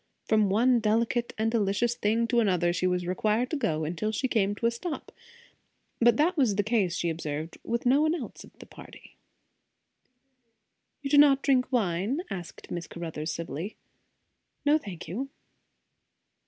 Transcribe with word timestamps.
From 0.25 0.49
one 0.49 0.79
delicate 0.79 1.31
and 1.37 1.51
delicious 1.51 1.93
thing 1.93 2.25
to 2.29 2.39
another 2.39 2.73
she 2.73 2.87
was 2.87 3.05
required 3.05 3.51
to 3.51 3.55
go, 3.55 3.83
until 3.83 4.11
she 4.11 4.27
came 4.27 4.55
to 4.55 4.65
a 4.65 4.71
stop; 4.71 5.11
but 5.99 6.17
that 6.17 6.35
was 6.35 6.55
the 6.55 6.63
case, 6.63 6.95
she 6.95 7.07
observed, 7.11 7.59
with 7.63 7.85
no 7.85 8.01
one 8.01 8.15
else 8.15 8.43
of 8.43 8.51
the 8.57 8.65
party. 8.65 9.15
"You 11.03 11.11
do 11.11 11.19
not 11.19 11.43
drink 11.43 11.71
wine?" 11.71 12.21
asked 12.31 12.71
Miss 12.71 12.87
Caruthers 12.87 13.31
civilly. 13.31 13.75
"No, 14.65 14.79
thank 14.79 15.07
you." 15.07 15.29